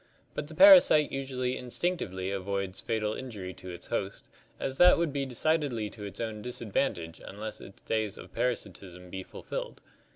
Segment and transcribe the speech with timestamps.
[0.33, 5.13] But the para site usually instinctively avoids fatal injury to its host, as that would
[5.13, 9.79] be decidedly to its own disadvantage unless its days of parasitism be fulfilled.